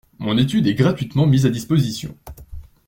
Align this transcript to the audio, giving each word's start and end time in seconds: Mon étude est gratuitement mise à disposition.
Mon 0.17 0.35
étude 0.35 0.65
est 0.65 0.73
gratuitement 0.73 1.27
mise 1.27 1.45
à 1.45 1.51
disposition. 1.51 2.17